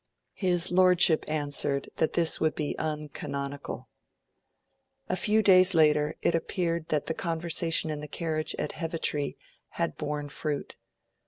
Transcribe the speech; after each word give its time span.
His 0.33 0.71
Lordship 0.71 1.25
answered 1.27 1.91
that 1.97 2.13
this 2.13 2.39
would 2.39 2.55
be 2.55 2.75
uncanonical. 2.79 3.87
A 5.07 5.15
few 5.15 5.43
days 5.43 5.75
later, 5.75 6.15
it 6.23 6.33
appeared 6.33 6.87
that 6.89 7.05
the 7.05 7.13
conversation 7.13 7.91
in 7.91 7.99
the 7.99 8.07
carriage 8.07 8.55
at 8.57 8.71
Heavitree 8.71 9.35
had 9.75 9.97
borne 9.99 10.29
fruit. 10.29 10.75